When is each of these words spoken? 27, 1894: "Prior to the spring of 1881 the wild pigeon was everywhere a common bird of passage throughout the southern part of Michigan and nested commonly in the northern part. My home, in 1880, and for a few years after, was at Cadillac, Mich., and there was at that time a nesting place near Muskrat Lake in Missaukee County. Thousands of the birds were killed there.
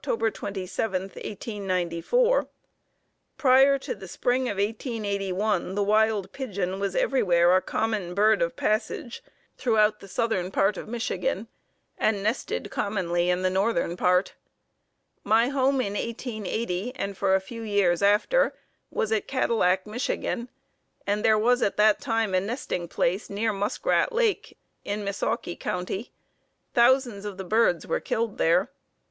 27, 0.03 0.99
1894: 1.03 2.47
"Prior 3.37 3.77
to 3.77 3.93
the 3.93 4.07
spring 4.07 4.49
of 4.49 4.57
1881 4.57 5.75
the 5.75 5.83
wild 5.83 6.31
pigeon 6.31 6.79
was 6.79 6.95
everywhere 6.95 7.55
a 7.55 7.61
common 7.61 8.15
bird 8.15 8.41
of 8.41 8.55
passage 8.55 9.23
throughout 9.59 9.99
the 9.99 10.07
southern 10.07 10.49
part 10.49 10.75
of 10.75 10.87
Michigan 10.87 11.47
and 11.99 12.23
nested 12.23 12.71
commonly 12.71 13.29
in 13.29 13.43
the 13.43 13.49
northern 13.51 13.95
part. 13.95 14.33
My 15.23 15.49
home, 15.49 15.79
in 15.79 15.93
1880, 15.93 16.95
and 16.95 17.15
for 17.15 17.35
a 17.35 17.39
few 17.39 17.61
years 17.61 18.01
after, 18.01 18.55
was 18.89 19.11
at 19.11 19.27
Cadillac, 19.27 19.85
Mich., 19.85 20.09
and 20.09 20.47
there 21.05 21.37
was 21.37 21.61
at 21.61 21.77
that 21.77 22.01
time 22.01 22.33
a 22.33 22.39
nesting 22.39 22.87
place 22.87 23.29
near 23.29 23.53
Muskrat 23.53 24.11
Lake 24.11 24.57
in 24.83 25.03
Missaukee 25.05 25.59
County. 25.59 26.11
Thousands 26.73 27.23
of 27.23 27.37
the 27.37 27.43
birds 27.45 27.85
were 27.85 27.99
killed 27.99 28.39
there. 28.39 28.71